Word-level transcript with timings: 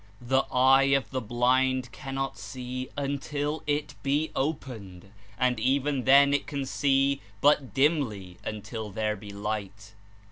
The 0.19 0.47
eye 0.51 0.95
of 0.97 1.11
the 1.11 1.21
blind 1.21 1.91
cannot 1.91 2.35
see 2.35 2.89
until 2.97 3.61
it 3.67 3.93
be 4.01 4.31
"opened," 4.35 5.11
and 5.37 5.59
even 5.59 6.05
then 6.05 6.33
it 6.33 6.47
can 6.47 6.65
see 6.65 7.21
but 7.39 7.75
dimly 7.75 8.39
until 8.43 8.89
there 8.89 9.15
be 9.15 9.29
Light. 9.29 9.93